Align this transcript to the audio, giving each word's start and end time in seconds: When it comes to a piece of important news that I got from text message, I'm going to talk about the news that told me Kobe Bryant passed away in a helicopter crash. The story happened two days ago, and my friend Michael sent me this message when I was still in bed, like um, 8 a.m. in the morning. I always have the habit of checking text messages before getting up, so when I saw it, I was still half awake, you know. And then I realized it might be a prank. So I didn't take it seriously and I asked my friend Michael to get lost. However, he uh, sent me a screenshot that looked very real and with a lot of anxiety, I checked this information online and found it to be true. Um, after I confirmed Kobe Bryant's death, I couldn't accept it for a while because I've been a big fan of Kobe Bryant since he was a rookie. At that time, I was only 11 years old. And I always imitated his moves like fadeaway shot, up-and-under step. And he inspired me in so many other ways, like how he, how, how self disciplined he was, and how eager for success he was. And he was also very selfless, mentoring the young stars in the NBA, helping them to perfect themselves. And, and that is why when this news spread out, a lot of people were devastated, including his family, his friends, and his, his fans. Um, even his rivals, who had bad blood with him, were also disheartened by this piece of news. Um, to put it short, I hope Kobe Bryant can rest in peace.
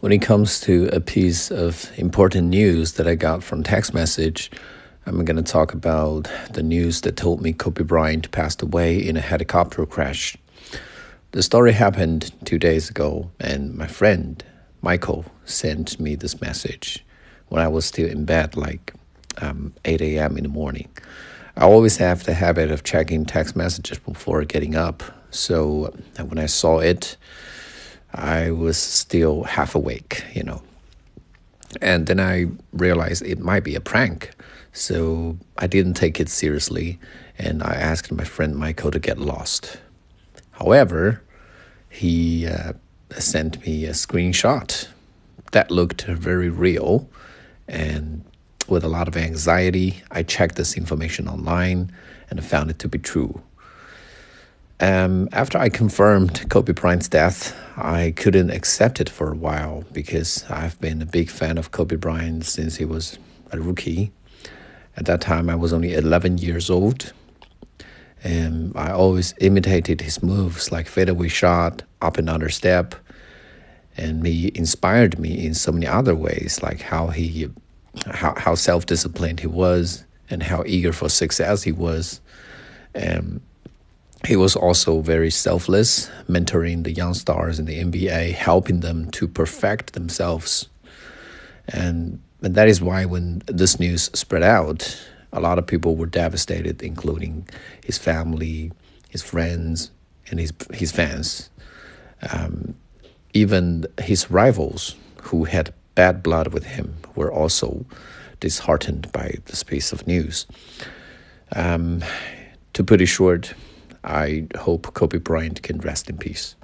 When 0.00 0.12
it 0.12 0.22
comes 0.22 0.60
to 0.60 0.88
a 0.92 1.00
piece 1.00 1.50
of 1.50 1.90
important 1.98 2.50
news 2.50 2.92
that 2.92 3.08
I 3.08 3.16
got 3.16 3.42
from 3.42 3.64
text 3.64 3.92
message, 3.92 4.48
I'm 5.04 5.24
going 5.24 5.42
to 5.44 5.52
talk 5.52 5.74
about 5.74 6.30
the 6.52 6.62
news 6.62 7.00
that 7.00 7.16
told 7.16 7.42
me 7.42 7.52
Kobe 7.52 7.82
Bryant 7.82 8.30
passed 8.30 8.62
away 8.62 8.96
in 8.96 9.16
a 9.16 9.20
helicopter 9.20 9.84
crash. 9.86 10.36
The 11.32 11.42
story 11.42 11.72
happened 11.72 12.30
two 12.44 12.60
days 12.60 12.88
ago, 12.88 13.32
and 13.40 13.74
my 13.74 13.88
friend 13.88 14.44
Michael 14.82 15.24
sent 15.44 15.98
me 15.98 16.14
this 16.14 16.40
message 16.40 17.04
when 17.48 17.60
I 17.60 17.66
was 17.66 17.84
still 17.84 18.08
in 18.08 18.24
bed, 18.24 18.56
like 18.56 18.94
um, 19.38 19.74
8 19.84 20.00
a.m. 20.00 20.36
in 20.36 20.44
the 20.44 20.48
morning. 20.48 20.88
I 21.56 21.64
always 21.64 21.96
have 21.96 22.22
the 22.22 22.34
habit 22.34 22.70
of 22.70 22.84
checking 22.84 23.26
text 23.26 23.56
messages 23.56 23.98
before 23.98 24.44
getting 24.44 24.76
up, 24.76 25.02
so 25.30 25.92
when 26.24 26.38
I 26.38 26.46
saw 26.46 26.78
it, 26.78 27.16
I 28.14 28.50
was 28.50 28.78
still 28.78 29.44
half 29.44 29.74
awake, 29.74 30.24
you 30.34 30.42
know. 30.42 30.62
And 31.82 32.06
then 32.06 32.18
I 32.18 32.46
realized 32.72 33.22
it 33.22 33.38
might 33.38 33.64
be 33.64 33.74
a 33.74 33.80
prank. 33.80 34.30
So 34.72 35.36
I 35.58 35.66
didn't 35.66 35.94
take 35.94 36.20
it 36.20 36.28
seriously 36.28 36.98
and 37.38 37.62
I 37.62 37.74
asked 37.74 38.10
my 38.10 38.24
friend 38.24 38.56
Michael 38.56 38.90
to 38.90 38.98
get 38.98 39.18
lost. 39.18 39.78
However, 40.52 41.22
he 41.88 42.46
uh, 42.46 42.72
sent 43.16 43.64
me 43.66 43.84
a 43.84 43.92
screenshot 43.92 44.88
that 45.52 45.70
looked 45.70 46.02
very 46.02 46.50
real 46.50 47.08
and 47.66 48.24
with 48.68 48.84
a 48.84 48.88
lot 48.88 49.08
of 49.08 49.16
anxiety, 49.16 50.02
I 50.10 50.22
checked 50.22 50.56
this 50.56 50.76
information 50.76 51.26
online 51.26 51.90
and 52.30 52.44
found 52.44 52.70
it 52.70 52.78
to 52.80 52.88
be 52.88 52.98
true. 52.98 53.40
Um, 54.80 55.28
after 55.32 55.58
I 55.58 55.70
confirmed 55.70 56.48
Kobe 56.50 56.72
Bryant's 56.72 57.08
death, 57.08 57.56
I 57.80 58.12
couldn't 58.16 58.50
accept 58.50 59.00
it 59.00 59.08
for 59.08 59.30
a 59.30 59.36
while 59.36 59.84
because 59.92 60.44
I've 60.50 60.80
been 60.80 61.00
a 61.00 61.06
big 61.06 61.30
fan 61.30 61.58
of 61.58 61.70
Kobe 61.70 61.94
Bryant 61.94 62.44
since 62.44 62.76
he 62.76 62.84
was 62.84 63.20
a 63.52 63.60
rookie. 63.60 64.10
At 64.96 65.06
that 65.06 65.20
time, 65.20 65.48
I 65.48 65.54
was 65.54 65.72
only 65.72 65.94
11 65.94 66.38
years 66.38 66.70
old. 66.70 67.12
And 68.24 68.72
I 68.76 68.90
always 68.90 69.32
imitated 69.40 70.00
his 70.00 70.24
moves 70.24 70.72
like 70.72 70.88
fadeaway 70.88 71.28
shot, 71.28 71.84
up-and-under 72.02 72.48
step. 72.48 72.96
And 73.96 74.26
he 74.26 74.50
inspired 74.56 75.20
me 75.20 75.46
in 75.46 75.54
so 75.54 75.70
many 75.70 75.86
other 75.86 76.16
ways, 76.16 76.58
like 76.60 76.80
how 76.80 77.08
he, 77.08 77.48
how, 78.06 78.34
how 78.36 78.56
self 78.56 78.86
disciplined 78.86 79.38
he 79.38 79.46
was, 79.46 80.04
and 80.28 80.42
how 80.42 80.64
eager 80.66 80.92
for 80.92 81.08
success 81.08 81.62
he 81.62 81.70
was. 81.70 82.20
And 82.92 83.40
he 84.28 84.36
was 84.36 84.54
also 84.54 85.00
very 85.00 85.30
selfless, 85.30 86.10
mentoring 86.28 86.84
the 86.84 86.92
young 86.92 87.14
stars 87.14 87.58
in 87.58 87.64
the 87.64 87.82
NBA, 87.82 88.34
helping 88.34 88.80
them 88.80 89.10
to 89.12 89.26
perfect 89.26 89.94
themselves. 89.94 90.68
And, 91.66 92.20
and 92.42 92.54
that 92.54 92.68
is 92.68 92.82
why 92.82 93.06
when 93.06 93.40
this 93.46 93.80
news 93.80 94.10
spread 94.12 94.42
out, 94.42 95.02
a 95.32 95.40
lot 95.40 95.58
of 95.58 95.66
people 95.66 95.96
were 95.96 96.04
devastated, 96.04 96.82
including 96.82 97.48
his 97.82 97.96
family, 97.96 98.70
his 99.08 99.22
friends, 99.22 99.92
and 100.28 100.38
his, 100.38 100.52
his 100.74 100.92
fans. 100.92 101.48
Um, 102.30 102.74
even 103.32 103.86
his 103.98 104.30
rivals, 104.30 104.94
who 105.22 105.44
had 105.44 105.72
bad 105.94 106.22
blood 106.22 106.52
with 106.52 106.64
him, 106.64 106.96
were 107.14 107.32
also 107.32 107.86
disheartened 108.40 109.10
by 109.10 109.36
this 109.46 109.62
piece 109.62 109.90
of 109.90 110.06
news. 110.06 110.46
Um, 111.56 112.04
to 112.74 112.84
put 112.84 113.00
it 113.00 113.06
short, 113.06 113.54
I 114.04 114.46
hope 114.56 114.94
Kobe 114.94 115.18
Bryant 115.18 115.62
can 115.62 115.78
rest 115.78 116.08
in 116.08 116.18
peace. 116.18 116.54